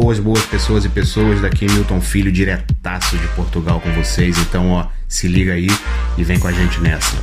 [0.00, 4.38] boas, boas pessoas e pessoas daqui, Milton Filho, diretaço de Portugal com vocês.
[4.38, 5.66] Então, ó, se liga aí
[6.16, 7.16] e vem com a gente nessa.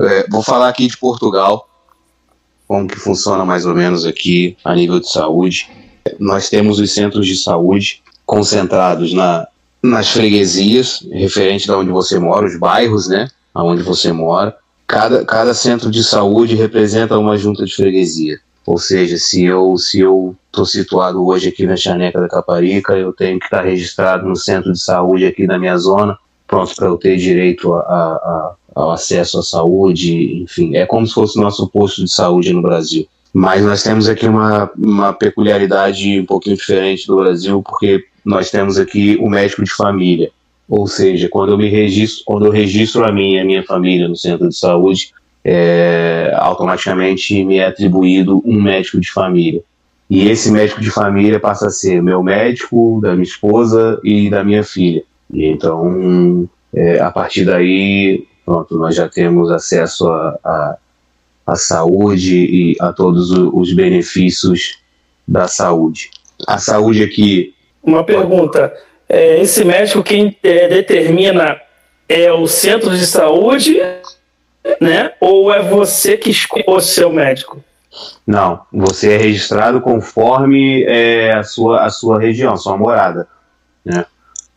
[0.00, 1.68] É, vou falar aqui de Portugal,
[2.66, 5.70] como que funciona mais ou menos aqui a nível de saúde.
[6.18, 9.46] Nós temos os centros de saúde concentrados na,
[9.80, 15.54] nas freguesias, referente da onde você mora, os bairros, né, aonde você mora cada, cada
[15.54, 18.38] centro de saúde representa uma junta de freguesia.
[18.64, 23.12] Ou seja, se eu se eu estou situado hoje aqui na Chaneca da Caparica, eu
[23.12, 26.18] tenho que estar registrado no centro de saúde aqui da minha zona,
[26.48, 31.14] pronto para eu ter direito a, a, ao acesso à saúde, enfim, é como se
[31.14, 33.06] fosse o nosso posto de saúde no Brasil.
[33.32, 38.78] Mas nós temos aqui uma, uma peculiaridade um pouquinho diferente do Brasil, porque nós temos
[38.78, 40.30] aqui o médico de família.
[40.68, 44.16] Ou seja, quando eu me registro, quando eu registro a e a minha família no
[44.16, 45.12] centro de saúde,
[45.44, 49.62] é, automaticamente me é atribuído um médico de família.
[50.10, 54.42] E esse médico de família passa a ser meu médico, da minha esposa e da
[54.42, 55.04] minha filha.
[55.32, 60.78] E então, é, a partir daí, pronto, nós já temos acesso à a, a,
[61.46, 64.78] a, saúde e a todos os benefícios
[65.26, 66.10] da saúde.
[66.46, 67.54] A saúde aqui.
[67.82, 68.72] Uma pergunta:
[69.08, 71.60] é, esse médico quem é, determina
[72.08, 73.80] é o centro de saúde,
[74.80, 75.12] né?
[75.20, 77.62] Ou é você que escolhe o seu médico?
[78.26, 83.26] Não, você é registrado conforme é, a, sua, a sua região, sua morada.
[83.84, 84.04] Né?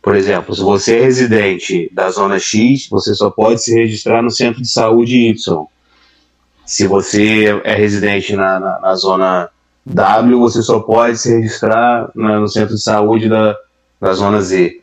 [0.02, 4.30] Por exemplo, se você é residente da zona X, você só pode se registrar no
[4.30, 5.66] centro de saúde Y.
[6.66, 9.48] Se você é residente na, na, na zona
[9.86, 13.56] W, você só pode se registrar na, no centro de saúde da,
[14.00, 14.80] da zona Z.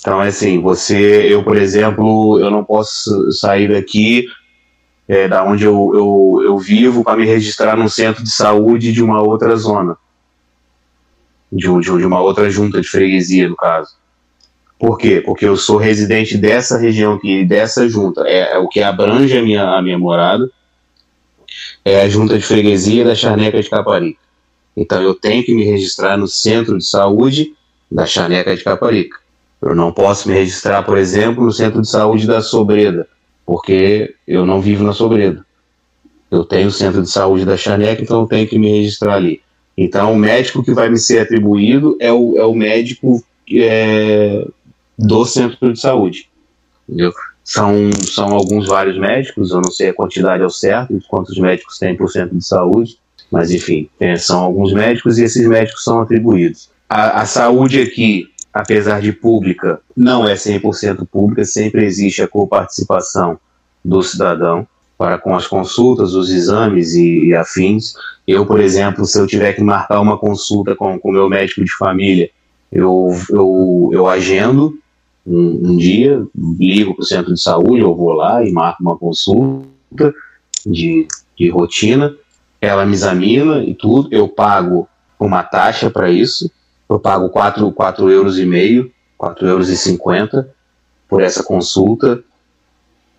[0.00, 4.26] Então, é assim, você, eu, por exemplo, eu não posso sair daqui
[5.08, 9.02] é, da onde eu, eu, eu vivo para me registrar num centro de saúde de
[9.02, 9.96] uma outra zona,
[11.52, 13.96] de, de, de uma outra junta de freguesia, no caso.
[14.78, 15.22] Por quê?
[15.24, 18.22] Porque eu sou residente dessa região aqui, dessa junta.
[18.22, 20.50] É, é, o que abrange a minha, a minha morada.
[21.84, 24.18] É a junta de freguesia da Charneca de Caparica.
[24.76, 27.54] Então eu tenho que me registrar no centro de saúde
[27.92, 29.18] da Chaneca de Caparica.
[29.60, 33.06] Eu não posso me registrar, por exemplo, no centro de saúde da Sobreda,
[33.46, 35.44] porque eu não vivo na Sobreda.
[36.30, 39.40] Eu tenho o centro de saúde da Chaneca, então eu tenho que me registrar ali.
[39.76, 44.46] Então, o médico que vai me ser atribuído é o, é o médico é,
[44.98, 46.28] do centro de saúde.
[46.88, 47.12] Entendeu?
[47.44, 51.96] São, são alguns vários médicos, eu não sei a quantidade ao certo, quantos médicos tem
[51.96, 52.96] por centro de saúde,
[53.30, 58.28] mas enfim, é, são alguns médicos e esses médicos são atribuídos a, a saúde aqui,
[58.52, 63.40] apesar de pública, não é 100% pública, sempre existe a coparticipação
[63.82, 64.66] do cidadão
[64.98, 67.94] para com as consultas, os exames e, e, afins.
[68.28, 71.72] Eu, por exemplo, se eu tiver que marcar uma consulta com o meu médico de
[71.72, 72.30] família,
[72.70, 74.78] eu, eu, eu agendo
[75.26, 76.22] um, um dia,
[76.58, 80.14] ligo para o centro de saúde, eu vou lá e marco uma consulta
[80.66, 82.14] de, de rotina,
[82.60, 84.86] ela me examina e tudo, eu pago
[85.18, 86.50] uma taxa para isso,
[86.92, 90.48] eu pago 4, 4 euros e meio, 4 euros e 50
[91.08, 92.22] por essa consulta.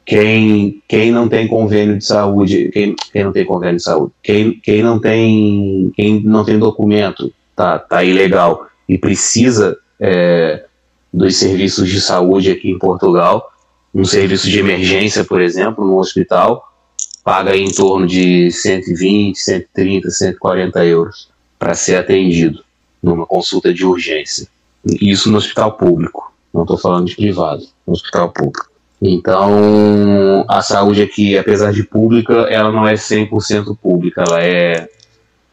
[0.05, 4.59] Quem, quem não tem convênio de saúde, quem, quem não tem convênio de saúde, quem,
[4.59, 10.65] quem não tem quem não tem documento, tá, tá ilegal e precisa é,
[11.11, 13.49] dos serviços de saúde aqui em Portugal,
[13.95, 16.69] um serviço de emergência, por exemplo, no hospital,
[17.23, 22.62] paga em torno de 120, 130, 140 euros para ser atendido
[23.03, 24.47] numa consulta de urgência.
[24.85, 28.69] Isso no hospital público, não estou falando de privado, no hospital público.
[29.01, 34.89] Então, a saúde aqui, apesar de pública, ela não é 100% pública, ela é,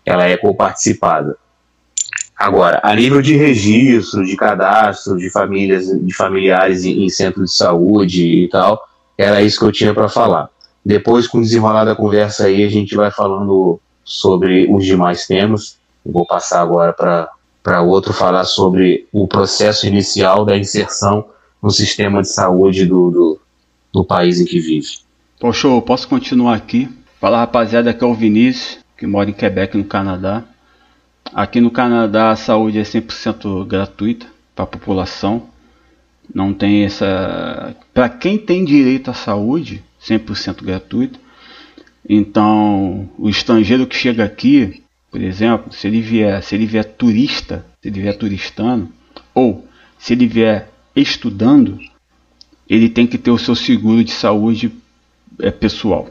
[0.06, 1.36] ela é coparticipada.
[2.36, 7.52] Agora, a nível de registro, de cadastro de famílias, de familiares em, em centro de
[7.52, 8.82] saúde e tal,
[9.18, 10.48] era isso que eu tinha para falar.
[10.84, 15.78] Depois, com o desenrolar da conversa aí, a gente vai falando sobre os demais temas.
[16.06, 17.28] vou passar agora para
[17.62, 21.26] para outro falar sobre o processo inicial da inserção
[21.62, 23.40] no sistema de saúde do, do,
[23.92, 24.98] do país em que vive.
[25.40, 26.88] Bom, show, posso continuar aqui?
[27.20, 30.44] Fala rapaziada, aqui é o Vinícius, que mora em Quebec, no Canadá.
[31.34, 35.48] Aqui no Canadá a saúde é 100% gratuita para a população.
[36.32, 37.76] Não tem essa.
[37.92, 41.18] Para quem tem direito à saúde, 100% gratuito.
[42.08, 44.79] Então, o estrangeiro que chega aqui,
[45.10, 48.88] por exemplo, se ele vier, se ele vier turista, se ele vier turistando,
[49.34, 49.66] ou
[49.98, 51.78] se ele vier estudando,
[52.68, 54.72] ele tem que ter o seu seguro de saúde
[55.40, 56.08] é, pessoal.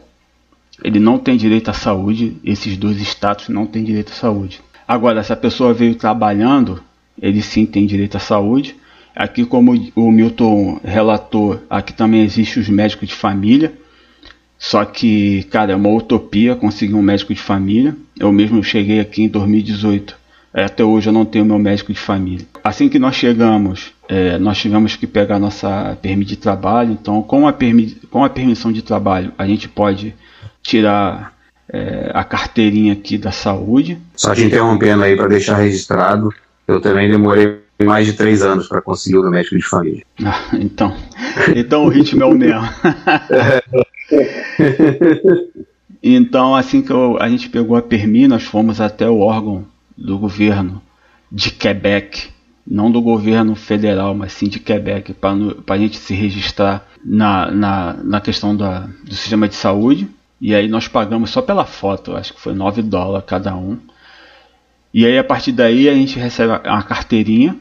[0.83, 4.61] ele não tem direito à saúde, esses dois status não têm direito à saúde.
[4.87, 6.81] Agora, se a pessoa veio trabalhando,
[7.21, 8.75] ele sim tem direito à saúde.
[9.15, 13.73] Aqui, como o Milton relatou, aqui também existe os médicos de família.
[14.59, 17.95] Só que, cara, é uma utopia conseguir um médico de família.
[18.19, 20.19] Eu mesmo cheguei aqui em 2018.
[20.53, 22.45] Até hoje eu não tenho meu médico de família.
[22.61, 26.91] Assim que nós chegamos, é, nós tivemos que pegar nossa permissão de trabalho.
[26.91, 27.55] Então, com a,
[28.09, 30.13] com a permissão de trabalho, a gente pode
[30.61, 31.33] tirar
[31.71, 33.97] é, a carteirinha aqui da saúde.
[34.15, 36.33] Só te interrompendo aí para deixar registrado,
[36.67, 40.03] eu também demorei mais de três anos para conseguir o médico de família.
[40.25, 40.93] Ah, então,
[41.55, 42.61] então o ritmo é o mesmo.
[46.01, 49.65] então, assim que eu, a gente pegou a permi, nós fomos até o órgão
[49.97, 50.81] do governo
[51.31, 52.29] de Quebec,
[52.65, 57.93] não do governo federal, mas sim de Quebec, para a gente se registrar na, na,
[58.03, 60.07] na questão da, do sistema de saúde.
[60.41, 63.77] E aí nós pagamos só pela foto, acho que foi 9 dólares cada um.
[64.93, 67.55] E aí a partir daí a gente recebe uma carteirinha.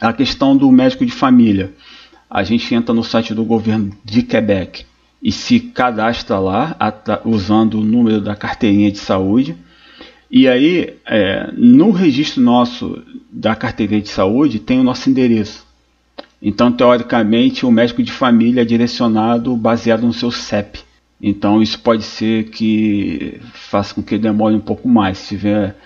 [0.00, 1.72] A questão do médico de família.
[2.28, 4.84] A gente entra no site do governo de Quebec
[5.22, 6.76] e se cadastra lá
[7.24, 9.56] usando o número da carteirinha de saúde.
[10.30, 15.66] E aí, é, no registro nosso da carteirinha de saúde, tem o nosso endereço.
[16.40, 20.80] Então, teoricamente, o médico de família é direcionado baseado no seu CEP.
[21.22, 25.18] Então isso pode ser que faça com que demore um pouco mais.
[25.18, 25.76] Se tiver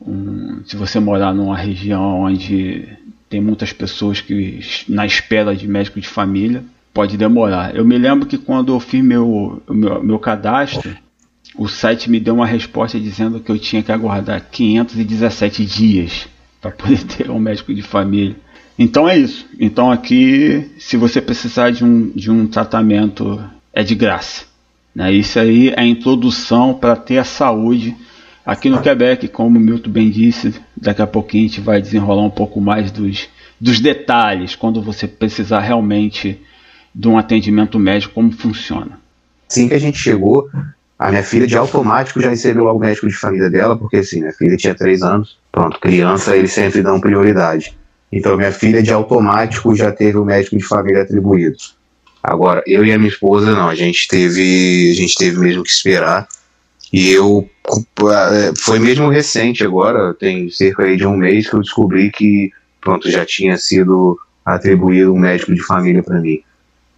[0.00, 2.88] um, se você morar numa região onde
[3.28, 7.74] tem muitas pessoas que na espera de médico de família, pode demorar.
[7.74, 10.96] Eu me lembro que quando eu fiz meu, meu, meu cadastro,
[11.56, 16.28] o site me deu uma resposta dizendo que eu tinha que aguardar 517 dias
[16.60, 18.36] para poder ter um médico de família.
[18.78, 19.46] Então é isso.
[19.58, 23.42] Então aqui, se você precisar de um, de um tratamento,
[23.72, 24.44] é de graça.
[24.94, 25.12] Né?
[25.12, 27.94] Isso aí é a introdução para ter a saúde
[28.44, 30.54] aqui no Quebec, como o Milton bem disse.
[30.76, 33.28] Daqui a pouquinho a gente vai desenrolar um pouco mais dos,
[33.60, 36.40] dos detalhes, quando você precisar realmente
[36.94, 38.98] de um atendimento médico, como funciona.
[39.50, 40.48] Assim que a gente chegou,
[40.98, 44.32] a minha filha de automático já recebeu o médico de família dela, porque assim, minha
[44.32, 47.76] filha tinha três anos, pronto, criança eles sempre dão prioridade.
[48.12, 51.56] Então minha filha de automático já teve o médico de família atribuído.
[52.22, 55.70] Agora, eu e a minha esposa, não, a gente teve, a gente teve mesmo que
[55.70, 56.28] esperar.
[56.92, 57.48] E eu,
[58.58, 63.24] foi mesmo recente agora, tem cerca de um mês que eu descobri que, pronto, já
[63.24, 66.42] tinha sido atribuído um médico de família para mim.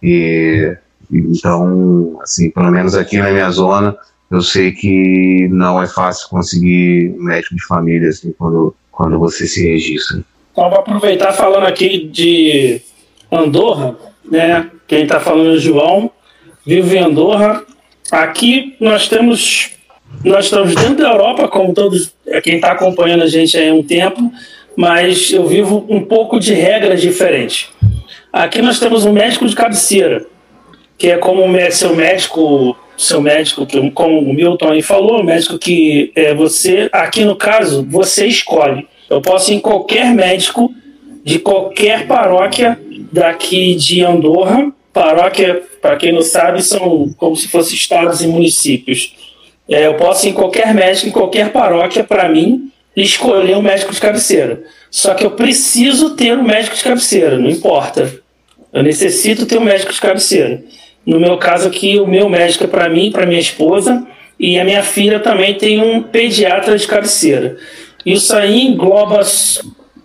[0.03, 0.75] E,
[1.09, 3.95] então, assim, pelo menos aqui na minha zona,
[4.29, 9.47] eu sei que não é fácil conseguir um médico de família, assim, quando, quando você
[9.47, 10.21] se registra.
[10.51, 12.81] Então, vou aproveitar falando aqui de
[13.31, 13.95] Andorra,
[14.29, 14.69] né?
[14.87, 16.11] Quem está falando é o João,
[16.65, 17.63] vivo em Andorra.
[18.11, 19.71] Aqui nós temos,
[20.23, 22.13] nós estamos dentro da Europa, como todos,
[22.43, 24.31] quem está acompanhando a gente há um tempo,
[24.75, 27.72] mas eu vivo um pouco de regras diferentes.
[28.33, 30.25] Aqui nós temos um médico de cabeceira,
[30.97, 35.59] que é como seu médico, seu médico, que, como o Milton aí falou, o médico
[35.59, 38.87] que é você, aqui no caso, você escolhe.
[39.07, 40.73] Eu posso ir em qualquer médico
[41.23, 42.79] de qualquer paróquia
[43.11, 44.73] daqui de Andorra.
[44.91, 49.13] Paróquia, para quem não sabe, são como se fossem estados e municípios.
[49.69, 53.93] É, eu posso ir em qualquer médico, em qualquer paróquia, para mim, escolher um médico
[53.93, 54.63] de cabeceira.
[54.89, 58.22] Só que eu preciso ter um médico de cabeceira, não importa.
[58.73, 60.63] Eu necessito ter um médico de cabeceira.
[61.05, 64.05] No meu caso aqui, o meu médico é para mim, para minha esposa,
[64.39, 67.57] e a minha filha também tem um pediatra de cabeceira.
[68.05, 69.21] Isso aí engloba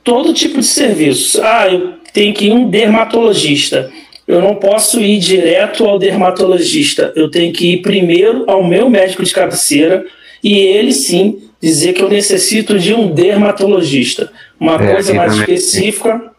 [0.05, 1.41] todo tipo de serviço.
[1.43, 3.91] Ah, eu tenho que ir um dermatologista.
[4.27, 7.13] Eu não posso ir direto ao dermatologista.
[7.17, 10.05] Eu tenho que ir primeiro ao meu médico de cabeceira
[10.45, 14.31] e ele sim dizer que eu necessito de um dermatologista.
[14.61, 15.55] Uma é, coisa mais também.
[15.55, 16.33] específica,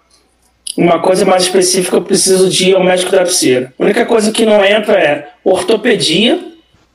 [0.80, 3.74] uma coisa mais específica, eu preciso de ir ao médico cabeceira.
[3.78, 6.40] A única coisa que não entra é ortopedia,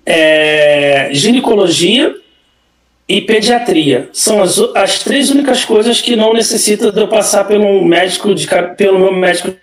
[0.07, 2.15] é, ginecologia
[3.07, 4.09] e pediatria.
[4.11, 8.49] São as, as três únicas coisas que não necessita de eu passar pelo médico de,
[8.75, 9.55] pelo meu médico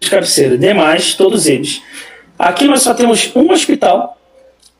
[0.00, 0.56] de cabeceira.
[0.56, 1.82] Demais, todos eles.
[2.38, 4.18] Aqui nós só temos um hospital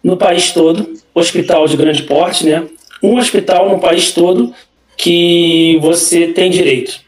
[0.02, 2.64] no país todo, hospital de grande porte, né?
[3.02, 4.54] Um hospital no país todo
[4.96, 7.04] que você tem direito.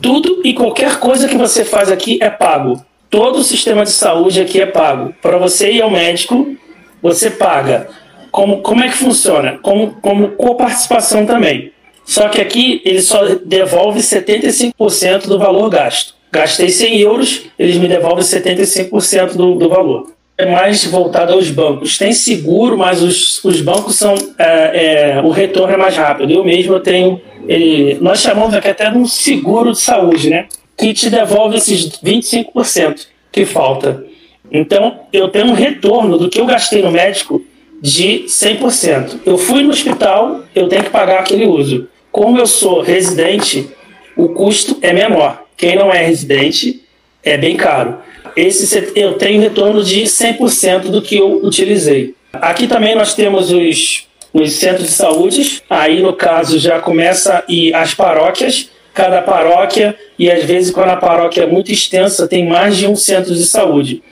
[0.00, 2.84] Tudo e qualquer coisa que você faz aqui é pago.
[3.08, 5.14] Todo o sistema de saúde aqui é pago.
[5.20, 6.56] Para você ir ao médico,
[7.02, 7.88] você paga
[8.32, 9.58] como, como é que funciona?
[9.62, 11.70] Como, como coparticipação também.
[12.04, 16.14] Só que aqui ele só devolve 75% do valor gasto.
[16.32, 20.10] Gastei 100 euros, eles me devolvem 75% do, do valor.
[20.36, 21.98] É mais voltada aos bancos.
[21.98, 24.14] Tem seguro, mas os, os bancos são.
[24.38, 26.32] É, é, o retorno é mais rápido.
[26.32, 27.20] Eu mesmo tenho.
[27.46, 30.46] Ele, nós chamamos aqui até de um seguro de saúde, né?
[30.76, 34.04] Que te devolve esses 25% que falta.
[34.50, 37.42] Então, eu tenho um retorno do que eu gastei no médico
[37.80, 39.20] de 100%.
[39.24, 41.88] Eu fui no hospital, eu tenho que pagar aquele uso.
[42.12, 43.68] Como eu sou residente,
[44.16, 45.42] o custo é menor.
[45.56, 46.82] Quem não é residente,
[47.24, 47.98] é bem caro.
[48.36, 52.14] Esse eu tenho retorno de 100% do que eu utilizei.
[52.32, 55.62] Aqui também nós temos os, os centros de saúde.
[55.68, 58.70] Aí, no caso, já começa e as paróquias.
[58.94, 62.94] Cada paróquia, e às vezes, quando a paróquia é muito extensa, tem mais de um
[62.94, 64.02] centro de saúde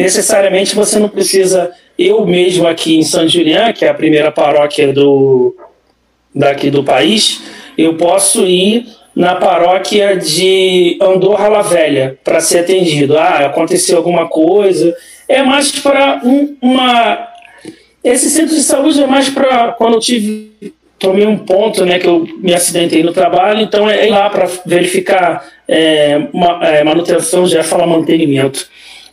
[0.00, 1.70] necessariamente você não precisa.
[1.98, 5.54] Eu mesmo aqui em São Julián, que é a primeira paróquia do,
[6.34, 7.42] daqui do país,
[7.76, 13.18] eu posso ir na paróquia de Andorra La Velha para ser atendido.
[13.18, 14.94] Ah, aconteceu alguma coisa.
[15.28, 17.28] É mais para um, uma.
[18.02, 20.50] Esse centro de saúde é mais para quando eu tive.
[20.98, 24.46] Tomei um ponto, né, que eu me acidentei no trabalho, então é ir lá para
[24.66, 28.68] verificar é, uma, é, manutenção, já fala mantenimento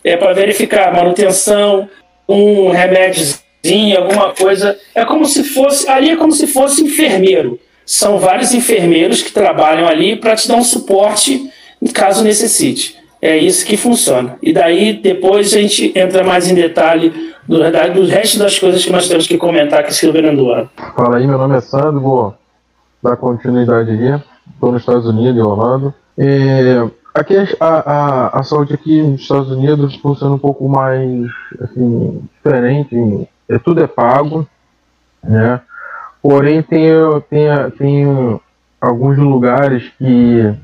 [0.08, 1.89] é, para verificar manutenção,
[2.27, 4.77] um remédiozinho, alguma coisa.
[4.96, 5.88] É como se fosse.
[5.89, 7.60] Ali é como se fosse enfermeiro.
[7.88, 11.50] São vários enfermeiros que trabalham ali para te dar um suporte
[11.94, 12.98] caso necessite.
[13.20, 14.38] É isso que funciona.
[14.44, 17.12] E daí depois a gente entra mais em detalhe
[17.48, 20.70] do, do resto das coisas que nós temos que comentar aqui, Silvio Andorra.
[20.96, 22.36] Fala aí, meu nome é Sandro, vou
[23.01, 24.24] dar continuidade aqui.
[24.53, 25.94] Estou nos Estados Unidos, em Orlando.
[26.17, 26.86] É,
[27.17, 31.27] Aqui a, a, a saúde aqui nos Estados Unidos funciona um pouco mais
[31.60, 33.27] assim, diferente.
[33.50, 34.48] É, tudo é pago,
[35.24, 35.60] né?
[36.22, 36.90] Porém tem,
[37.30, 37.48] tem,
[37.78, 38.40] tem
[38.82, 40.56] alguns lugares que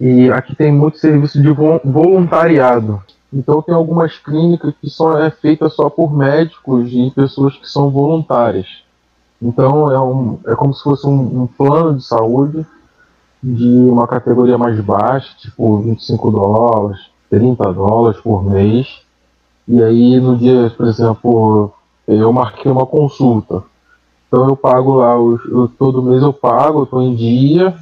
[0.00, 3.02] e aqui tem muito serviço de voluntariado.
[3.32, 7.90] Então tem algumas clínicas que só é feita só por médicos e pessoas que são
[7.90, 8.66] voluntárias.
[9.40, 12.66] Então é, um, é como se fosse um, um plano de saúde
[13.42, 19.02] de uma categoria mais baixa, tipo 25 dólares, 30 dólares por mês.
[19.66, 21.72] E aí no dia, por exemplo,
[22.06, 23.62] eu marquei uma consulta.
[24.34, 27.72] Então eu pago lá, eu, todo mês eu pago, eu estou em dia,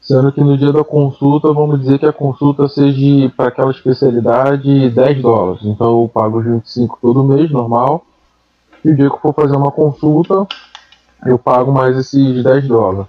[0.00, 4.88] sendo que no dia da consulta, vamos dizer que a consulta seja para aquela especialidade
[4.88, 5.60] 10 dólares.
[5.66, 8.06] Então eu pago os 25 todo mês, normal.
[8.82, 10.46] E o dia que eu for fazer uma consulta,
[11.26, 13.08] eu pago mais esses 10 dólares.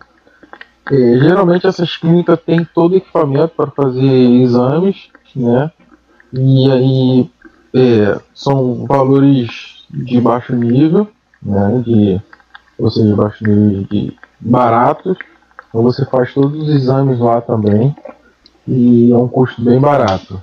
[0.91, 4.03] É, geralmente essas clínicas têm todo o equipamento para fazer
[4.41, 5.71] exames, né?
[6.33, 7.31] E aí
[7.73, 11.07] é, são valores de baixo nível,
[11.41, 11.81] né?
[11.85, 12.21] De,
[12.89, 15.17] seja, baixo nível de baratos.
[15.69, 17.95] Então você faz todos os exames lá também
[18.67, 20.39] e é um custo bem barato.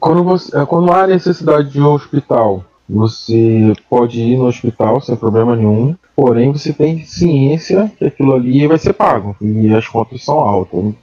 [0.00, 5.16] Quando, você, é, quando há necessidade de um hospital, você pode ir no hospital sem
[5.16, 5.94] problema nenhum.
[6.16, 10.82] Porém, você tem ciência que aquilo ali vai ser pago e as contas são altas.
[10.82, 10.94] Né?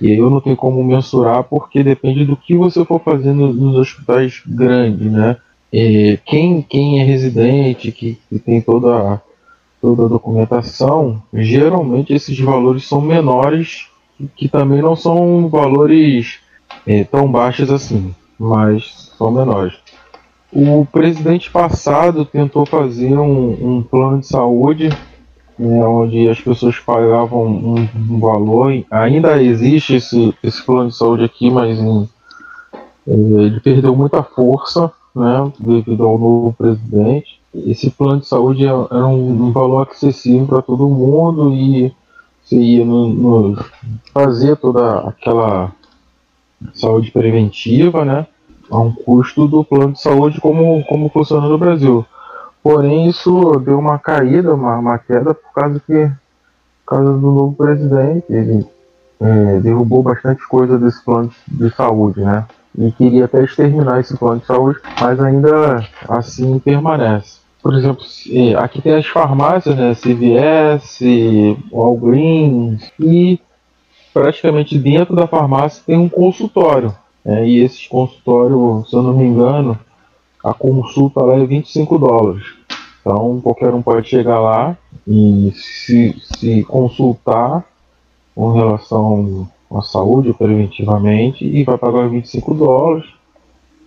[0.00, 3.76] E aí eu não tenho como mensurar porque depende do que você for fazendo nos
[3.76, 5.36] hospitais grandes, né?
[5.72, 9.20] E quem, quem é residente, que, que tem toda,
[9.80, 13.88] toda a documentação, geralmente esses valores são menores,
[14.36, 16.40] que também não são valores
[16.86, 19.74] é, tão baixos assim, mas são menores.
[20.52, 24.90] O presidente passado tentou fazer um, um plano de saúde
[25.60, 28.72] né, onde as pessoas pagavam um, um, valor.
[28.90, 32.08] Ainda existe esse, esse plano de saúde aqui, mas em,
[33.06, 37.39] é, ele perdeu muita força né, devido ao novo presidente.
[37.54, 41.92] Esse plano de saúde era um, um valor acessível para todo mundo e
[42.42, 43.64] você ia no, no,
[44.12, 45.72] fazer toda aquela
[46.74, 48.26] saúde preventiva, né?
[48.70, 52.06] a um custo do plano de saúde como, como funciona no Brasil.
[52.62, 56.06] Porém, isso deu uma caída, uma, uma queda, por causa, que,
[56.84, 58.24] por causa do novo presidente.
[58.28, 58.66] Ele
[59.18, 62.46] é, derrubou bastante coisa desse plano de saúde, né?
[62.78, 67.39] E queria até exterminar esse plano de saúde, mas ainda assim permanece.
[67.62, 68.04] Por exemplo,
[68.58, 69.94] aqui tem as farmácias, né?
[69.94, 71.00] CVS,
[71.70, 73.38] Walgreens, e
[74.12, 76.94] praticamente dentro da farmácia tem um consultório.
[77.24, 79.78] É, e esse consultório, se eu não me engano,
[80.42, 82.44] a consulta lá é 25 dólares.
[83.00, 84.76] Então qualquer um pode chegar lá
[85.06, 87.64] e se, se consultar
[88.34, 93.06] com relação à saúde preventivamente e vai pagar 25 dólares.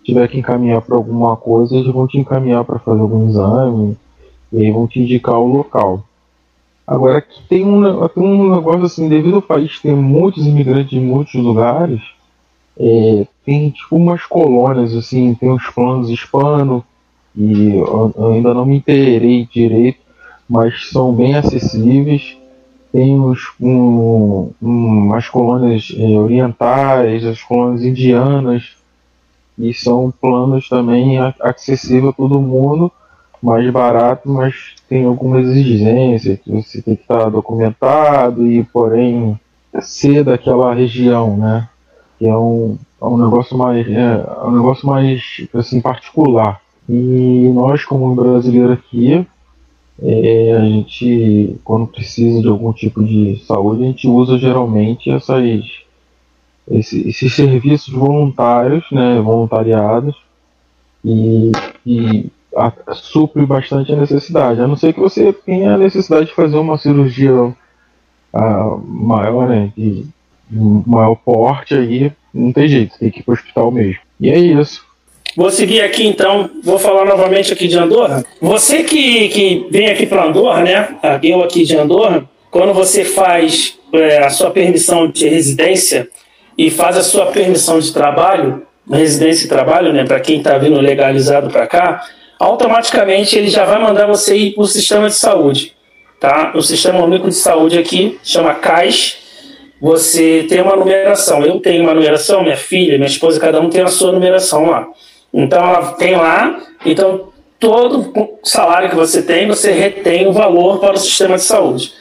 [0.03, 3.97] Tiver que encaminhar para alguma coisa, eles vão te encaminhar para fazer algum exame
[4.51, 6.03] e aí vão te indicar o local.
[6.85, 10.99] Agora aqui tem um, tem um negócio assim, devido ao país ter muitos imigrantes de
[10.99, 12.01] muitos lugares,
[12.75, 16.83] É, tem tipo umas colônias, assim, tem uns planos hispano,
[17.35, 17.75] e
[18.31, 19.99] ainda não me inteirei direito,
[20.49, 22.35] mas são bem acessíveis.
[22.91, 28.75] Tem uns, um, um, umas colônias é, orientais, as colônias indianas,
[29.57, 32.91] e são planos também acessíveis a todo mundo,
[33.41, 39.37] mais barato, mas tem algumas exigências, você tem que estar documentado e, porém,
[39.81, 41.67] ser daquela região, né?
[42.17, 46.61] Que é um, é um negócio mais, é, é um negócio mais assim, particular.
[46.87, 49.25] E nós, como brasileiro aqui,
[50.01, 55.43] é, a gente, quando precisa de algum tipo de saúde, a gente usa geralmente essas,
[56.69, 60.15] esses, esses serviços voluntários, né, voluntariados,
[61.03, 61.51] e,
[61.85, 64.61] e a, supre bastante a necessidade.
[64.61, 67.53] A não ser que você tenha a necessidade de fazer uma cirurgia
[68.33, 70.05] a, maior, né, de,
[70.49, 74.01] de maior porte, aí não tem jeito, tem que ir para o hospital mesmo.
[74.19, 74.85] E é isso.
[75.35, 78.23] Vou seguir aqui então, vou falar novamente aqui de Andorra.
[78.39, 80.95] Você que, que vem aqui para Andorra, né?
[81.23, 86.07] Eu aqui de Andorra, quando você faz é, a sua permissão de residência
[86.57, 90.03] e faz a sua permissão de trabalho, residência e trabalho, né?
[90.03, 92.03] Para quem está vindo legalizado para cá,
[92.39, 95.73] automaticamente ele já vai mandar você ir para o sistema de saúde.
[96.19, 96.53] Tá?
[96.55, 99.17] O Sistema Único de Saúde aqui chama CAIS.
[99.81, 101.45] Você tem uma numeração.
[101.45, 104.87] Eu tenho uma numeração, minha filha, minha esposa, cada um tem a sua numeração lá.
[105.33, 110.93] Então ela tem lá, então todo salário que você tem, você retém o valor para
[110.93, 111.91] o sistema de saúde.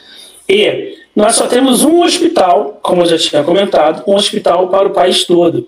[0.47, 4.93] E nós só temos um hospital, como eu já tinha comentado, um hospital para o
[4.93, 5.67] país todo.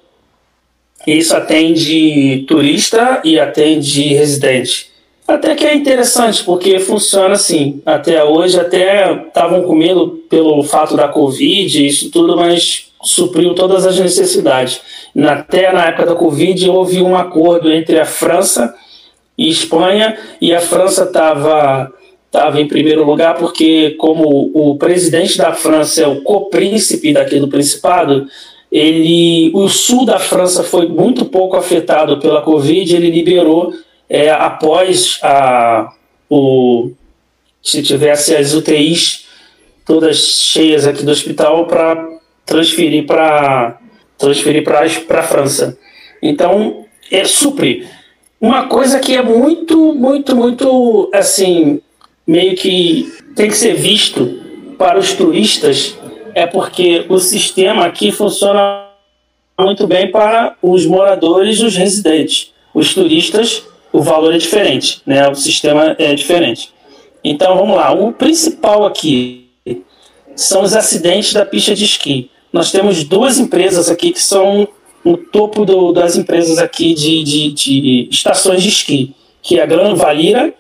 [1.06, 4.90] Isso atende turista e atende residente.
[5.28, 7.82] Até que é interessante, porque funciona assim.
[7.86, 13.86] Até hoje, até estavam com medo pelo fato da Covid, isso tudo, mas supriu todas
[13.86, 14.82] as necessidades.
[15.28, 18.74] Até na época da Covid houve um acordo entre a França
[19.38, 21.92] e Espanha, e a França estava
[22.36, 27.48] estava em primeiro lugar porque como o presidente da França é o copríncipe daqui do
[27.48, 28.28] Principado,
[28.70, 33.74] ele, o sul da França foi muito pouco afetado pela Covid, ele liberou
[34.10, 35.94] é, após a,
[36.30, 36.92] o,
[37.64, 39.26] se tivesse as UTIs
[39.86, 42.06] todas cheias aqui do hospital para
[42.46, 43.80] transferir para
[44.18, 45.78] transferir para a França.
[46.22, 47.88] Então, é supre.
[48.40, 51.82] Uma coisa que é muito, muito, muito, assim,
[52.28, 54.42] meio que tem que ser visto
[54.78, 55.98] para os turistas
[56.34, 58.90] é porque o sistema aqui funciona
[59.60, 62.52] muito bem para os moradores os residentes.
[62.74, 65.30] Os turistas, o valor é diferente, né?
[65.30, 66.74] O sistema é diferente.
[67.24, 67.94] Então, vamos lá.
[67.94, 69.50] O principal aqui
[70.36, 74.66] são os acidentes da pista de esqui nós temos duas empresas aqui que são
[75.04, 79.66] no topo do, das empresas aqui de, de, de, estações de esqui, que é a
[79.66, 80.54] Gran Valira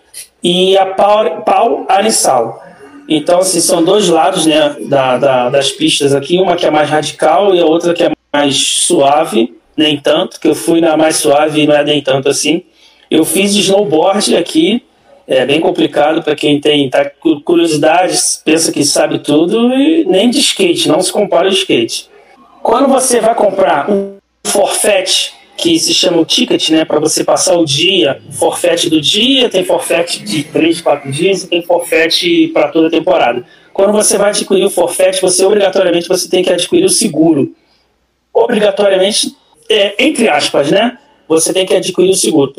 [0.45, 2.63] e a Pau, Pau Anisal.
[3.09, 6.87] Então, assim, são dois lados né, da, da, das pistas aqui, uma que é mais
[6.87, 11.15] radical e a outra que é mais suave, nem tanto, que eu fui na mais
[11.15, 12.61] suave e não é nem tanto assim.
[13.09, 14.83] Eu fiz snowboard aqui,
[15.27, 17.09] é bem complicado para quem tem tá,
[17.43, 22.07] curiosidade, pensa que sabe tudo e nem de skate, não se compara ao skate.
[22.61, 27.57] Quando você vai comprar um forfait que se chama o ticket, né, para você passar
[27.57, 32.67] o dia, forfait do dia, tem forfait de 3, 4 dias e tem forfait para
[32.69, 33.45] toda a temporada.
[33.73, 37.53] Quando você vai adquirir o forfait, você obrigatoriamente você tem que adquirir o seguro.
[38.33, 39.35] Obrigatoriamente,
[39.69, 40.97] é, entre aspas, né?
[41.27, 42.53] Você tem que adquirir o seguro.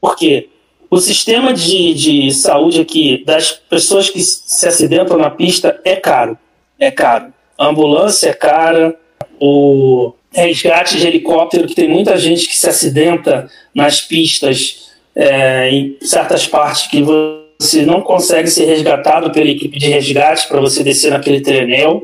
[0.00, 0.48] Por quê?
[0.90, 6.38] O sistema de, de saúde aqui das pessoas que se acidentam na pista é caro.
[6.78, 7.32] É caro.
[7.56, 8.98] A ambulância é cara,
[9.38, 15.96] o resgate de helicóptero, que tem muita gente que se acidenta nas pistas é, em
[16.00, 21.10] certas partes que você não consegue ser resgatado pela equipe de resgate para você descer
[21.10, 22.02] naquele trenel,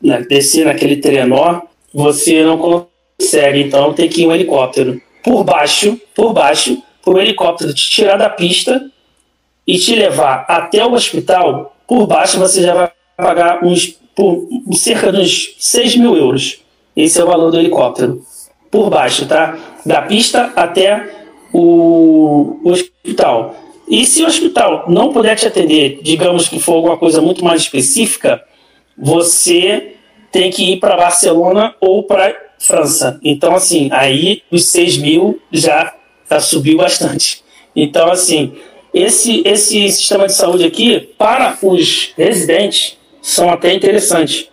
[0.00, 5.00] né, descer naquele trenó, você não consegue, então tem que ir um helicóptero.
[5.22, 8.90] Por baixo, por baixo, para o helicóptero te tirar da pista
[9.66, 15.12] e te levar até o hospital, por baixo você já vai pagar uns, por cerca
[15.12, 16.60] de uns 6 mil euros.
[16.96, 18.22] Esse é o valor do helicóptero.
[18.70, 19.58] Por baixo, tá?
[19.84, 21.08] Da pista até
[21.52, 23.54] o, o hospital.
[23.88, 27.62] E se o hospital não puder te atender, digamos que for alguma coisa muito mais
[27.62, 28.42] específica,
[28.98, 29.94] você
[30.32, 33.20] tem que ir para Barcelona ou para França.
[33.22, 35.94] Então, assim, aí os 6 mil já
[36.28, 37.42] já subiu bastante.
[37.74, 38.54] Então, assim,
[38.92, 44.48] esse, esse sistema de saúde aqui, para os residentes, são até interessantes,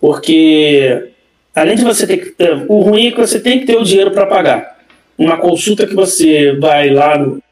[0.00, 1.12] porque
[1.56, 3.82] além de você ter que ter, o ruim é que você tem que ter o
[3.82, 4.76] dinheiro para pagar.
[5.18, 7.42] Uma consulta que você vai lá, no,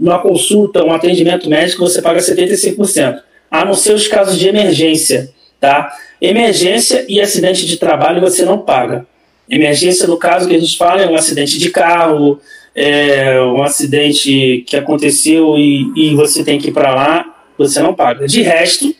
[0.00, 5.30] uma consulta, um atendimento médico, você paga 75%, a não ser os casos de emergência,
[5.60, 5.92] tá?
[6.20, 9.06] Emergência e acidente de trabalho você não paga.
[9.48, 12.40] Emergência, no caso que a gente fala, é um acidente de carro,
[12.74, 17.24] é um acidente que aconteceu e, e você tem que ir para lá,
[17.56, 18.26] você não paga.
[18.26, 18.94] De resto,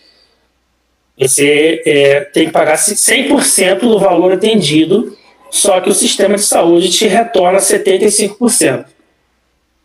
[1.18, 5.16] você é, tem que pagar 100% do valor atendido,
[5.50, 8.84] só que o sistema de saúde te retorna 75%.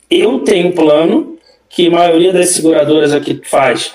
[0.10, 1.38] Eu tenho um plano
[1.70, 3.94] que a maioria das seguradoras aqui faz,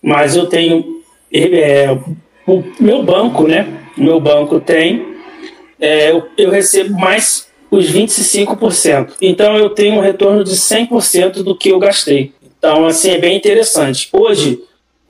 [0.00, 1.90] mas eu tenho é,
[2.46, 3.66] o meu banco, né?
[3.98, 5.16] O meu banco tem,
[5.80, 9.14] é, eu, eu recebo mais os 25%.
[9.20, 12.32] Então eu tenho um retorno de 100% do que eu gastei.
[12.58, 14.08] Então, assim, é bem interessante.
[14.12, 14.62] Hoje,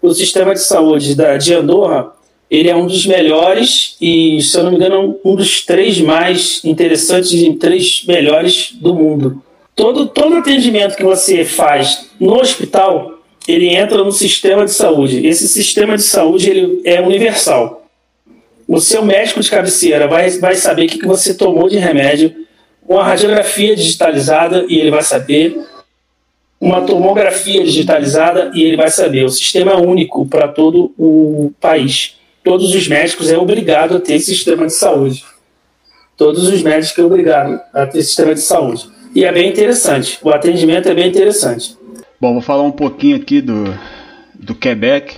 [0.07, 2.13] o sistema de saúde da, de Andorra,
[2.51, 6.65] ele é um dos melhores e, se eu não me engano, um dos três mais
[6.65, 9.43] interessantes e três melhores do mundo.
[9.75, 15.27] Todo, todo atendimento que você faz no hospital, ele entra no sistema de saúde.
[15.27, 17.85] Esse sistema de saúde ele é universal.
[18.67, 22.35] O seu médico de cabeceira vai, vai saber o que, você tomou de remédio,
[22.89, 25.61] uma radiografia digitalizada e ele vai saber
[26.61, 29.25] uma tomografia digitalizada e ele vai saber.
[29.25, 32.17] O sistema é único para todo o país.
[32.43, 35.25] Todos os médicos é obrigado a ter sistema de saúde.
[36.17, 38.89] Todos os médicos é obrigado a ter sistema de saúde.
[39.15, 40.19] E é bem interessante.
[40.23, 41.77] O atendimento é bem interessante.
[42.21, 43.65] Bom, vou falar um pouquinho aqui do,
[44.35, 45.17] do Quebec,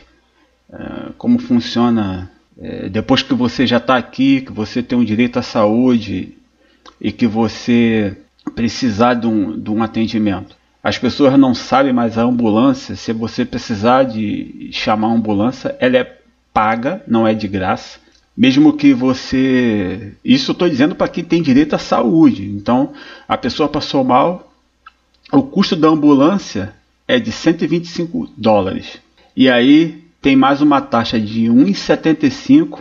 [0.71, 5.39] uh, como funciona uh, depois que você já está aqui, que você tem um direito
[5.39, 6.37] à saúde
[7.01, 8.17] e que você
[8.55, 10.57] precisar de um, de um atendimento.
[10.83, 15.97] As pessoas não sabem, mas a ambulância, se você precisar de chamar a ambulância, ela
[15.99, 16.19] é
[16.53, 17.99] paga, não é de graça.
[18.37, 20.13] Mesmo que você.
[20.25, 22.49] Isso eu estou dizendo para quem tem direito à saúde.
[22.49, 22.93] Então,
[23.27, 24.53] a pessoa passou mal,
[25.33, 26.73] o custo da ambulância
[27.07, 29.01] é de 125 dólares.
[29.37, 32.81] E aí tem mais uma taxa de 1,75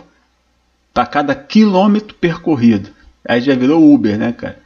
[0.94, 2.90] para cada quilômetro percorrido.
[3.26, 4.60] Aí já virou Uber, né, cara?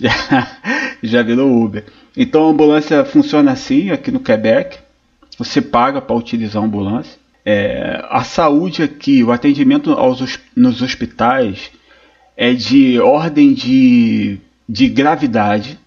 [1.02, 1.84] Já, virou Uber.
[2.16, 4.78] Então a ambulância funciona assim aqui no Quebec.
[5.38, 7.18] Você paga para utilizar a ambulância.
[7.44, 11.70] É, a saúde aqui, o atendimento aos, nos hospitais
[12.36, 15.78] é de ordem de, de gravidade.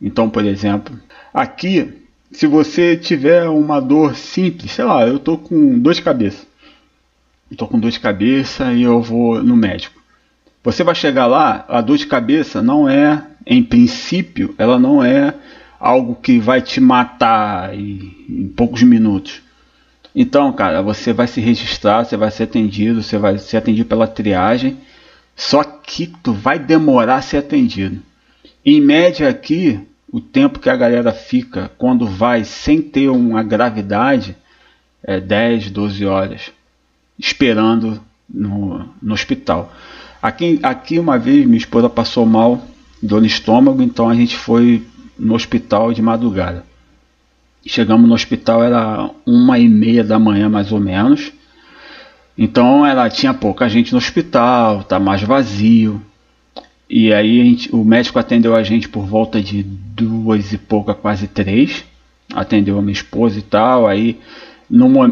[0.00, 0.98] Então, por exemplo,
[1.32, 6.46] aqui, se você tiver uma dor simples, sei lá, eu tô com dor de cabeça.
[7.50, 9.98] Eu tô com dor de cabeça e eu vou no médico.
[10.62, 15.34] Você vai chegar lá, a dor de cabeça não é, em princípio, ela não é
[15.80, 19.40] algo que vai te matar em, em poucos minutos.
[20.14, 24.06] Então, cara, você vai se registrar, você vai ser atendido, você vai ser atendido pela
[24.06, 24.76] triagem,
[25.34, 28.02] só que tu vai demorar a ser atendido.
[28.64, 29.80] Em média aqui,
[30.12, 34.36] o tempo que a galera fica quando vai sem ter uma gravidade
[35.02, 36.52] é 10, 12 horas
[37.18, 39.72] esperando no, no hospital.
[40.20, 42.62] Aqui, aqui uma vez minha esposa passou mal,
[43.02, 44.82] dor no estômago, então a gente foi
[45.18, 46.64] no hospital de madrugada.
[47.66, 51.32] Chegamos no hospital, era uma e meia da manhã mais ou menos.
[52.36, 56.00] Então ela tinha pouca gente no hospital, tá mais vazio.
[56.88, 61.26] E aí gente, o médico atendeu a gente por volta de duas e pouca, quase
[61.26, 61.84] três.
[62.32, 63.86] Atendeu a minha esposa e tal.
[63.86, 64.18] Aí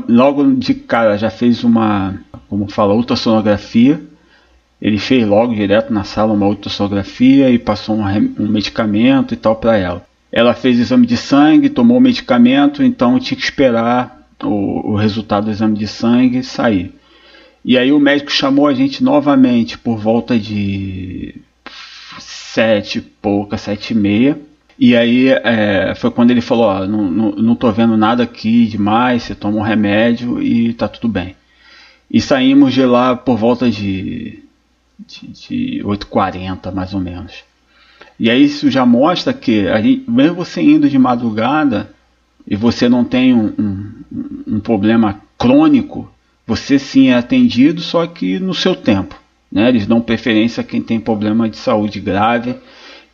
[0.09, 2.19] logo de cara já fez uma,
[2.49, 4.01] como fala, ultrassonografia
[4.81, 8.05] ele fez logo direto na sala uma ultrassonografia e passou um,
[8.39, 10.07] um medicamento e tal para ela.
[10.31, 15.45] Ela fez exame de sangue, tomou o medicamento, então tinha que esperar o, o resultado
[15.45, 16.93] do exame de sangue sair.
[17.65, 21.35] E aí o médico chamou a gente novamente por volta de
[22.19, 24.39] sete pouca, sete e meia.
[24.79, 28.67] E aí é, foi quando ele falou, ó, não, não, não tô vendo nada aqui
[28.67, 31.35] demais, você toma um remédio e tá tudo bem.
[32.11, 34.46] E saímos de lá por volta de
[34.99, 37.45] de, de 8h40 mais ou menos.
[38.19, 41.91] E aí isso já mostra que, a gente, mesmo você indo de madrugada
[42.47, 46.11] e você não tem um, um, um problema crônico,
[46.47, 49.21] você sim é atendido, só que no seu tempo.
[49.51, 49.69] Né?
[49.69, 52.57] Eles dão preferência a quem tem problema de saúde grave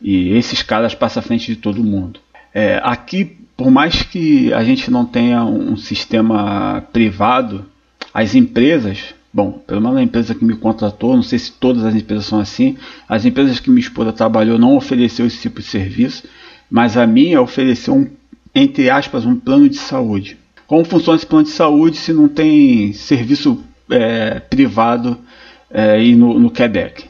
[0.01, 2.19] e esses caras passam à frente de todo mundo.
[2.53, 7.65] É, aqui, por mais que a gente não tenha um sistema privado,
[8.13, 11.95] as empresas Bom, pelo menos a empresa que me contratou, não sei se todas as
[11.95, 12.77] empresas são assim,
[13.09, 16.23] as empresas que minha esposa trabalhou não ofereceu esse tipo de serviço,
[16.69, 18.07] mas a minha ofereceu um,
[18.53, 20.37] entre aspas, um plano de saúde.
[20.67, 25.17] Como funciona esse plano de saúde se não tem serviço é, privado
[25.69, 27.05] é, e no, no Quebec.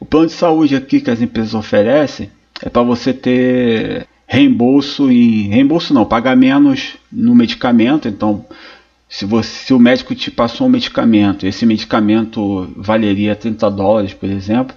[0.00, 2.30] O plano de saúde aqui que as empresas oferecem
[2.62, 8.08] é para você ter reembolso em reembolso não, pagar menos no medicamento.
[8.08, 8.44] Então,
[9.08, 14.28] se, você, se o médico te passou um medicamento, esse medicamento valeria 30 dólares, por
[14.28, 14.74] exemplo,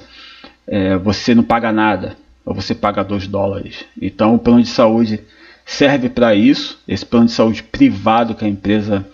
[0.68, 2.16] é, você não paga nada,
[2.46, 3.86] ou você paga 2 dólares.
[4.00, 5.22] Então, o plano de saúde
[5.66, 6.80] serve para isso.
[6.88, 9.06] Esse plano de saúde privado que a empresa,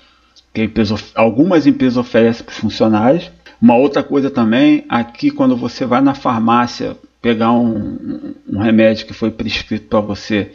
[0.53, 3.31] que a empresa algumas empresas oferecem para os funcionários.
[3.61, 9.13] Uma outra coisa também, aqui quando você vai na farmácia pegar um, um remédio que
[9.13, 10.51] foi prescrito para você,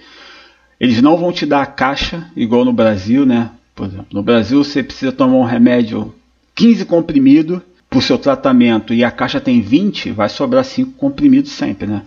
[0.79, 3.51] eles não vão te dar a caixa igual no Brasil, né?
[3.81, 6.13] Por exemplo, no Brasil você precisa tomar um remédio
[6.55, 11.53] 15 comprimidos para o seu tratamento e a caixa tem 20, vai sobrar 5 comprimidos
[11.53, 12.03] sempre, né?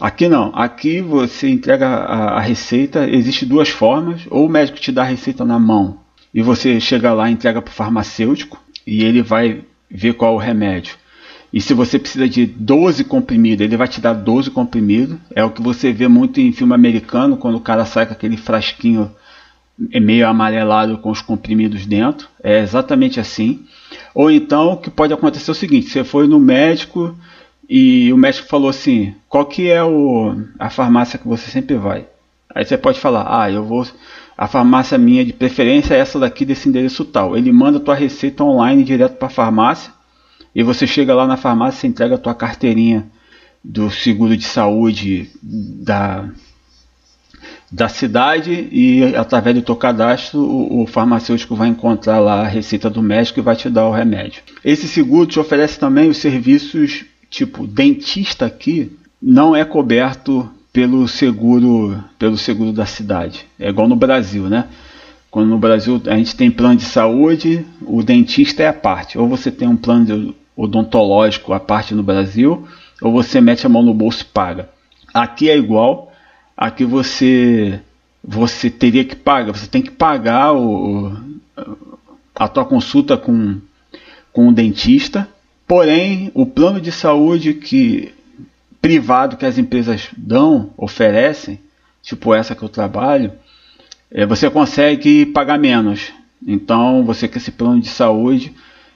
[0.00, 4.90] Aqui não, aqui você entrega a, a receita, existe duas formas, ou o médico te
[4.90, 5.98] dá a receita na mão
[6.32, 10.36] e você chega lá e entrega para o farmacêutico e ele vai ver qual é
[10.36, 10.96] o remédio.
[11.52, 15.18] E se você precisa de 12 comprimidos, ele vai te dar 12 comprimidos.
[15.36, 18.38] É o que você vê muito em filme americano, quando o cara sai com aquele
[18.38, 19.12] frasquinho
[19.78, 22.28] meio amarelado com os comprimidos dentro.
[22.42, 23.64] É exatamente assim.
[24.14, 27.14] Ou então, o que pode acontecer é o seguinte: você foi no médico
[27.68, 32.06] e o médico falou assim: qual que é o, a farmácia que você sempre vai?
[32.54, 33.86] Aí você pode falar: ah, eu vou.
[34.36, 37.36] A farmácia minha de preferência é essa daqui desse endereço tal.
[37.36, 39.92] Ele manda a tua receita online direto para a farmácia
[40.54, 43.06] e você chega lá na farmácia entrega a tua carteirinha
[43.62, 46.28] do seguro de saúde da,
[47.74, 52.88] da cidade e através do teu cadastro o, o, farmacêutico vai encontrar lá a receita
[52.88, 54.42] do médico e vai te dar o remédio.
[54.64, 61.98] Esse seguro te oferece também os serviços tipo dentista aqui não é coberto pelo seguro
[62.16, 63.44] pelo seguro da cidade.
[63.58, 64.68] É igual no Brasil, né?
[65.28, 69.18] Quando no Brasil a gente tem plano de saúde, o dentista é a parte.
[69.18, 72.68] Ou você tem um plano odontológico a parte no Brasil,
[73.02, 74.68] ou você mete a mão no bolso e paga.
[75.12, 76.12] Aqui é igual,
[76.56, 77.80] aqui você
[78.26, 81.14] você teria que pagar, você tem que pagar o,
[82.34, 83.60] a tua consulta com,
[84.32, 85.28] com o dentista
[85.66, 88.12] Porém, o plano de saúde que
[88.80, 91.58] privado que as empresas dão, oferecem,
[92.02, 93.32] tipo essa que eu trabalho,
[94.10, 96.12] é, você consegue pagar menos.
[96.46, 98.52] Então, você com esse plano de saúde,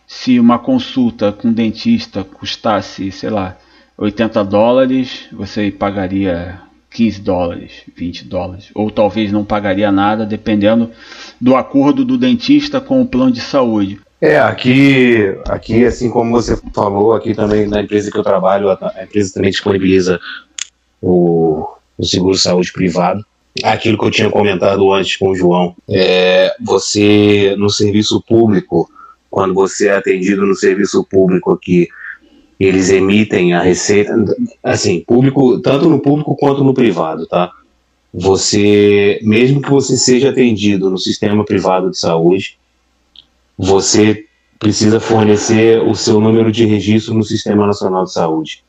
[0.07, 3.57] se uma consulta com dentista custasse, sei lá,
[3.97, 10.91] 80 dólares, você pagaria 15 dólares, 20 dólares, ou talvez não pagaria nada, dependendo
[11.41, 14.01] do acordo do dentista com o plano de saúde.
[14.21, 19.05] É, aqui, aqui, assim como você falou, aqui também na empresa que eu trabalho, a
[19.05, 20.19] empresa também disponibiliza
[21.01, 23.25] o, o seguro saúde privado.
[23.63, 28.91] Aquilo que eu tinha comentado antes com o João, é, você no serviço público,
[29.31, 31.89] quando você é atendido no serviço público aqui,
[32.59, 34.15] eles emitem a receita,
[34.63, 37.53] assim, público, tanto no público quanto no privado, tá?
[38.13, 42.59] Você, mesmo que você seja atendido no sistema privado de saúde,
[43.57, 44.27] você
[44.59, 48.65] precisa fornecer o seu número de registro no Sistema Nacional de Saúde.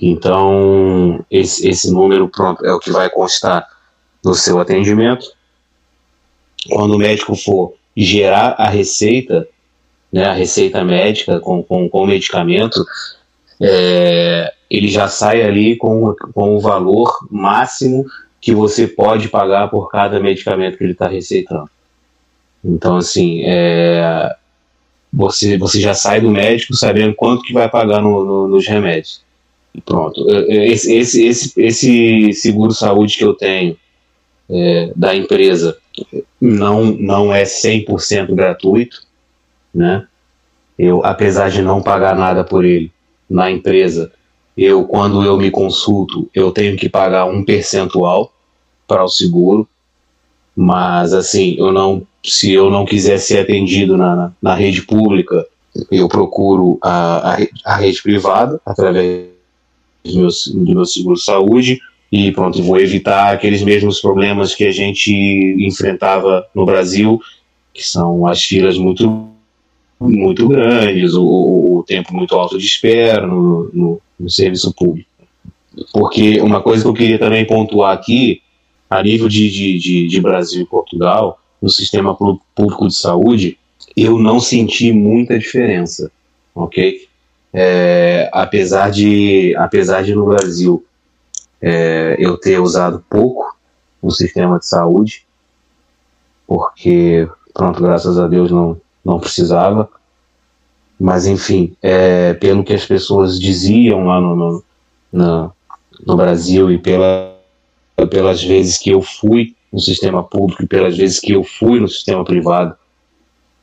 [0.00, 3.66] Então, esse, esse número pronto é o que vai constar
[4.24, 5.26] no seu atendimento.
[6.68, 9.48] Quando o médico for gerar a receita,
[10.14, 12.86] né, a receita médica com, com, com medicamento,
[13.60, 18.06] é, ele já sai ali com, com o valor máximo
[18.40, 21.68] que você pode pagar por cada medicamento que ele está receitando.
[22.64, 24.32] Então, assim, é,
[25.12, 29.20] você, você já sai do médico sabendo quanto que vai pagar no, no, nos remédios.
[29.74, 30.30] E pronto.
[30.30, 33.76] É, é, esse, esse, esse, esse seguro-saúde que eu tenho
[34.48, 35.76] é, da empresa
[36.40, 39.02] não, não é 100% gratuito,
[39.74, 40.06] né?
[40.78, 42.90] Eu, apesar de não pagar nada por ele
[43.28, 44.12] na empresa,
[44.56, 48.32] eu, quando eu me consulto, eu tenho que pagar um percentual
[48.86, 49.68] para o seguro,
[50.56, 55.46] mas assim, eu não se eu não quiser ser atendido na, na rede pública,
[55.90, 59.26] eu procuro a, a, a rede privada através
[60.04, 65.12] do meu, do meu seguro-saúde e pronto, vou evitar aqueles mesmos problemas que a gente
[65.58, 67.20] enfrentava no Brasil,
[67.74, 69.28] que são as filas muito
[70.00, 75.08] muito grandes, o, o tempo muito alto de espera no, no, no serviço público.
[75.92, 78.42] Porque uma coisa que eu queria também pontuar aqui,
[78.88, 83.58] a nível de, de, de, de Brasil e Portugal, no sistema público de saúde,
[83.96, 86.10] eu não senti muita diferença,
[86.54, 87.08] ok?
[87.52, 90.84] É, apesar de, apesar de no Brasil
[91.62, 93.56] é, eu ter usado pouco
[94.02, 95.24] o sistema de saúde,
[96.46, 99.88] porque, pronto, graças a Deus não, não precisava,
[100.98, 104.64] mas enfim, é, pelo que as pessoas diziam lá no, no,
[105.12, 105.52] no,
[106.06, 107.36] no Brasil e pela,
[108.10, 111.88] pelas vezes que eu fui no sistema público e pelas vezes que eu fui no
[111.88, 112.76] sistema privado,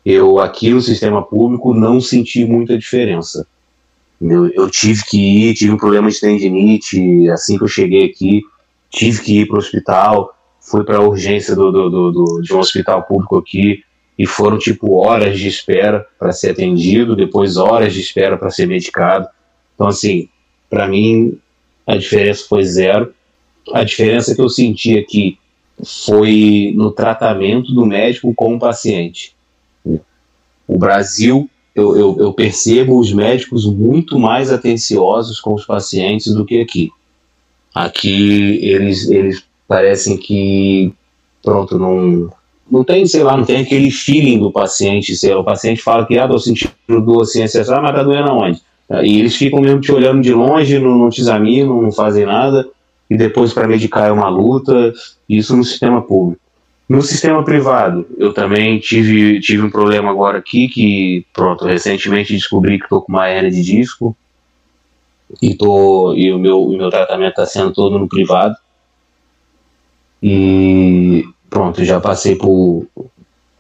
[0.06, 3.48] eu aqui no sistema público não senti muita diferença.
[4.22, 8.42] Eu, eu tive que ir, tive um problema de tendinite assim que eu cheguei aqui,
[8.90, 12.54] tive que ir para o hospital, fui para a urgência do, do, do, do, de
[12.54, 13.84] um hospital público aqui
[14.22, 18.68] e foram tipo horas de espera para ser atendido, depois horas de espera para ser
[18.68, 19.28] medicado.
[19.74, 20.30] Então assim,
[20.70, 21.40] para mim
[21.88, 23.16] a diferença foi zero.
[23.74, 25.40] A diferença que eu senti aqui
[25.84, 29.36] foi no tratamento do médico com o paciente.
[29.84, 36.46] O Brasil, eu, eu, eu, percebo os médicos muito mais atenciosos com os pacientes do
[36.46, 36.92] que aqui.
[37.74, 40.94] Aqui eles, eles parecem que,
[41.42, 42.32] pronto, não,
[42.72, 45.16] não tem, sei lá, não tem aquele feeling do paciente.
[45.16, 48.02] Sei lá, o paciente fala que, ah, tô sentindo dor assim, assim, ah, mas tá
[48.02, 48.62] doendo aonde?
[49.04, 52.68] E eles ficam mesmo te olhando de longe, não, não te examinam, não fazem nada,
[53.10, 54.94] e depois para medicar é uma luta,
[55.28, 56.42] isso no sistema público.
[56.90, 62.78] No sistema privado, eu também tive, tive um problema agora aqui, que, pronto, recentemente descobri
[62.78, 64.16] que estou com uma hernia de disco,
[65.42, 68.56] e, tô, e o, meu, o meu tratamento está sendo todo no privado.
[70.22, 72.88] E pronto, já passei por,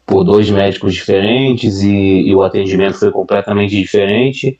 [0.07, 4.57] por dois médicos diferentes e, e o atendimento foi completamente diferente,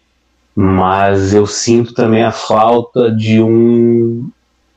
[0.54, 4.30] mas eu sinto também a falta de um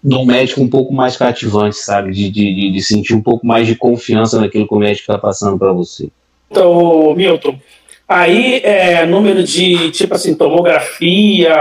[0.02, 2.12] de um médico um pouco mais cativante, sabe?
[2.12, 5.58] De, de, de sentir um pouco mais de confiança naquilo que o médico está passando
[5.58, 6.10] para você.
[6.50, 7.58] Então, Milton,
[8.06, 11.54] aí é número de, tipo assim, tomografia,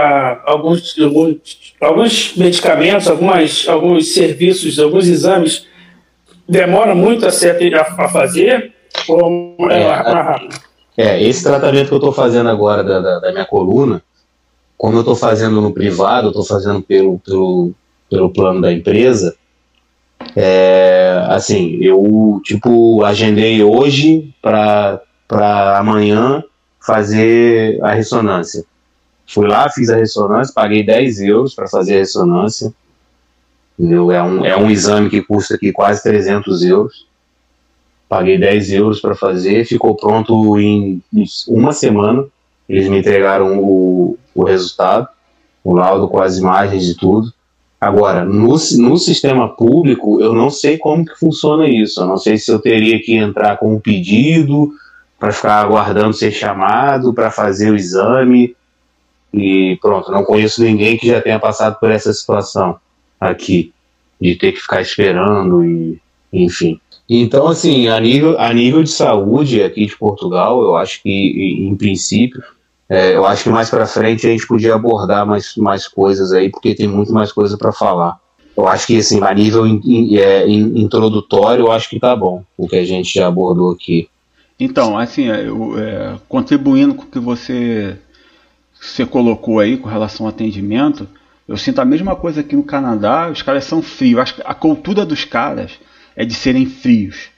[0.44, 1.38] alguns, alguns,
[1.80, 5.66] alguns medicamentos, algumas, alguns serviços, alguns exames,
[6.48, 8.72] demora muito a, ser, a fazer
[9.08, 10.54] ou é, é mais rápido?
[10.96, 14.02] É, esse tratamento que eu estou fazendo agora da, da, da, minha coluna,
[14.78, 17.74] como eu estou fazendo no privado, estou fazendo pelo, pelo
[18.08, 19.34] pelo plano da empresa,
[20.36, 25.00] é, assim, eu tipo agendei hoje para
[25.78, 26.42] amanhã
[26.84, 28.64] fazer a ressonância.
[29.26, 32.72] Fui lá, fiz a ressonância, paguei 10 euros para fazer a ressonância.
[33.78, 34.10] Entendeu?
[34.12, 37.06] É, um, é um exame que custa aqui quase 300 euros.
[38.08, 41.02] Paguei 10 euros para fazer, ficou pronto em
[41.48, 42.24] uma semana.
[42.68, 45.08] Eles me entregaram o, o resultado,
[45.62, 47.32] o laudo com as imagens e tudo.
[47.80, 52.00] Agora, no, no sistema público, eu não sei como que funciona isso.
[52.00, 54.72] Eu não sei se eu teria que entrar com um pedido
[55.18, 58.54] para ficar aguardando ser chamado para fazer o exame.
[59.32, 62.78] E pronto, não conheço ninguém que já tenha passado por essa situação
[63.20, 63.72] aqui,
[64.20, 66.00] de ter que ficar esperando e
[66.32, 66.80] enfim.
[67.08, 71.74] Então, assim, a nível, a nível de saúde aqui de Portugal, eu acho que, em
[71.76, 72.42] princípio,
[72.88, 76.50] é, eu acho que mais para frente a gente podia abordar mais, mais coisas aí,
[76.50, 78.18] porque tem muito mais coisa para falar.
[78.56, 82.16] Eu acho que, assim, a nível in, in, é, in, introdutório, eu acho que tá
[82.16, 84.08] bom o que a gente já abordou aqui.
[84.58, 87.98] Então, assim, é, eu, é, contribuindo com o que você,
[88.80, 91.06] você colocou aí com relação ao atendimento,
[91.46, 94.34] eu sinto a mesma coisa aqui no Canadá, os caras são frios.
[94.44, 95.78] A cultura dos caras
[96.16, 97.28] é de serem frios.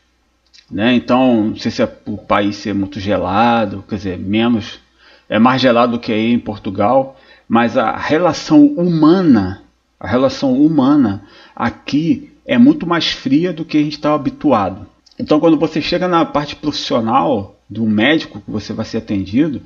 [0.71, 0.95] Né?
[0.95, 4.81] Então, não sei se é o país ser muito gelado, quer dizer, menos
[5.29, 9.63] é mais gelado do que aí em Portugal, mas a relação humana,
[9.99, 14.87] a relação humana aqui é muito mais fria do que a gente está habituado.
[15.19, 19.63] Então, quando você chega na parte profissional do médico que você vai ser atendido,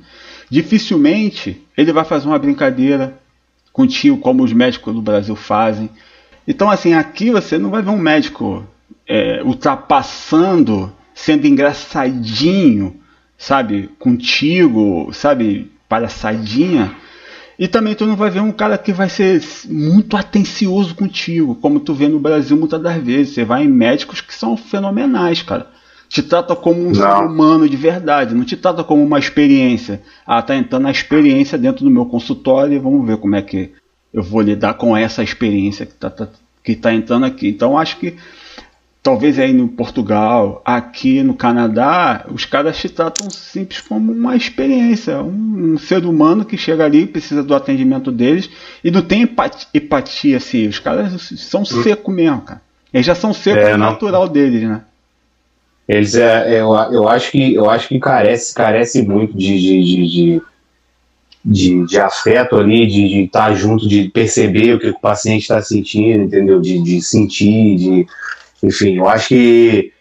[0.49, 3.20] dificilmente ele vai fazer uma brincadeira
[3.73, 5.89] contigo, como os médicos do Brasil fazem.
[6.47, 8.65] Então, assim, aqui você não vai ver um médico
[9.07, 13.01] é, ultrapassando, sendo engraçadinho
[13.41, 16.95] sabe, contigo, sabe, palhaçadinha.
[17.57, 21.79] E também tu não vai ver um cara que vai ser muito atencioso contigo, como
[21.79, 23.33] tu vê no Brasil muitas das vezes.
[23.33, 25.67] Você vai em médicos que são fenomenais, cara.
[26.11, 30.01] Te trata como um ser humano de verdade, não te trata como uma experiência.
[30.27, 33.71] Ah, tá entrando a experiência dentro do meu consultório e vamos ver como é que
[34.13, 36.27] eu vou lidar com essa experiência que tá, tá
[36.61, 37.47] que tá entrando aqui.
[37.47, 38.17] Então acho que
[39.01, 45.23] talvez aí no Portugal, aqui no Canadá, os caras te tratam simples como uma experiência,
[45.23, 48.49] um, um ser humano que chega ali, precisa do atendimento deles
[48.83, 51.65] e não tem empatia, empatia assim, os caras são hum.
[51.65, 52.61] secos mesmo, cara.
[52.93, 54.81] Eles já são secos é, natural deles, né?
[55.87, 60.07] Eles é, eu, eu acho que eu acho que carece carece muito de, de, de,
[60.07, 60.41] de...
[61.43, 65.59] De, de, afeto ali, de estar tá junto, de perceber o que o paciente está
[65.59, 66.61] sentindo, entendeu?
[66.61, 68.05] De, de sentir, de,
[68.61, 69.91] enfim, eu acho que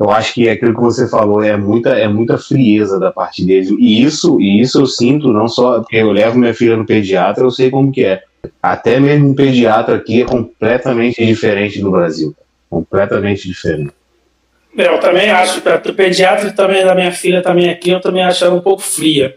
[0.00, 3.44] eu acho que é aquilo que você falou é muita, é muita frieza da parte
[3.44, 3.68] deles.
[3.78, 7.44] E isso, e isso eu sinto não só porque eu levo minha filha no pediatra,
[7.44, 8.22] eu sei como que é.
[8.62, 12.34] Até mesmo um pediatra aqui é completamente diferente do Brasil.
[12.70, 13.92] Completamente diferente.
[14.76, 18.54] Eu também acho, o pediatra também da minha filha também aqui, eu também acho ela
[18.54, 19.34] um pouco fria.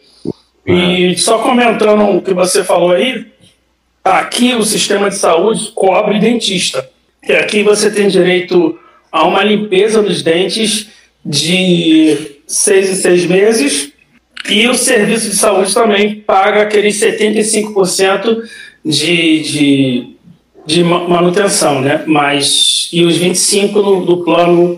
[0.66, 3.26] E só comentando o que você falou aí,
[4.04, 6.88] aqui o sistema de saúde cobre dentista.
[7.28, 8.78] E aqui você tem direito
[9.12, 10.90] a uma limpeza dos dentes
[11.26, 12.18] de
[12.48, 13.94] seis em seis meses
[14.50, 18.44] e o serviço de saúde também paga aqueles 75%
[18.84, 20.08] de, de,
[20.66, 22.04] de manutenção, né?
[22.06, 24.78] Mas, e os 25% no, do plano,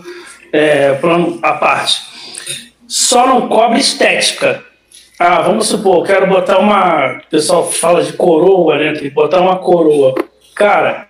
[0.52, 2.02] é, plano à parte.
[2.86, 4.64] Só não cobre estética.
[5.18, 7.18] Ah, vamos supor, quero botar uma.
[7.18, 8.92] O pessoal fala de coroa, né?
[8.92, 10.14] Tem que botar uma coroa.
[10.54, 11.08] Cara,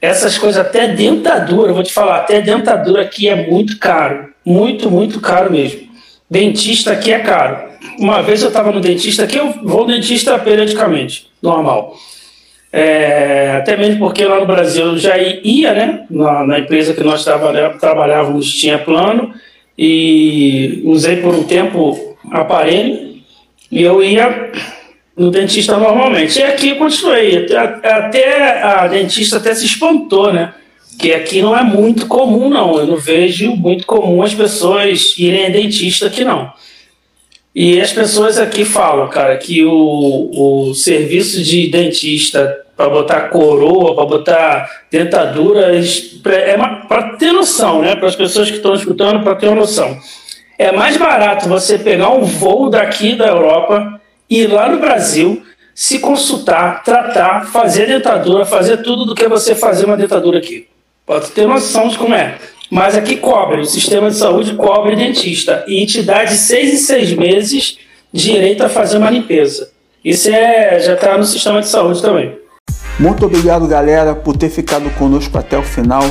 [0.00, 4.32] essas coisas, até dentadura, vou te falar, até dentadura aqui é muito caro.
[4.44, 5.88] Muito, muito caro mesmo.
[6.30, 7.68] Dentista aqui é caro.
[7.98, 11.96] Uma vez eu estava no dentista, aqui eu vou ao dentista periodicamente, normal.
[12.72, 16.04] É, até mesmo porque lá no Brasil eu já ia, né?
[16.10, 19.32] Na, na empresa que nós trabalhávamos tinha plano
[19.76, 23.16] e usei por um tempo aparelho
[23.70, 24.50] e eu ia
[25.16, 26.38] no dentista normalmente.
[26.38, 27.46] E aqui continuei.
[27.82, 30.54] Até a dentista até se espantou, né?
[30.98, 32.78] Que aqui não é muito comum, não.
[32.78, 36.52] Eu não vejo muito comum as pessoas irem a dentista aqui, não.
[37.60, 43.96] E as pessoas aqui falam, cara, que o, o serviço de dentista para botar coroa,
[43.96, 46.56] para botar dentadura, é
[46.86, 47.96] para ter noção, né?
[47.96, 49.98] Para as pessoas que estão escutando, para ter uma noção.
[50.56, 54.00] É mais barato você pegar um voo daqui da Europa
[54.30, 55.42] ir lá no Brasil,
[55.74, 60.68] se consultar, tratar, fazer dentadura, fazer tudo do que você fazer uma dentadura aqui.
[61.04, 62.38] Pode ter noção de como é.
[62.70, 65.64] Mas aqui cobre, o sistema de saúde cobre dentista.
[65.66, 67.78] E te dá de seis em seis meses
[68.12, 69.70] direito a fazer uma limpeza.
[70.04, 72.36] Isso é, já está no sistema de saúde também.
[72.98, 76.04] Muito obrigado, galera, por ter ficado conosco até o final.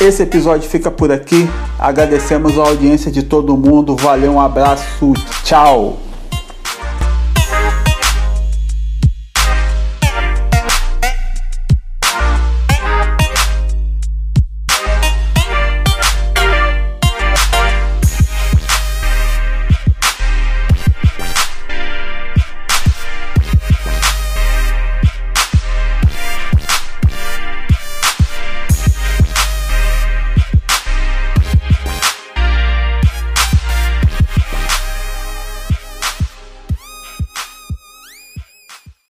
[0.00, 1.48] Esse episódio fica por aqui.
[1.78, 3.96] Agradecemos a audiência de todo mundo.
[3.96, 5.12] Valeu, um abraço,
[5.44, 6.11] tchau!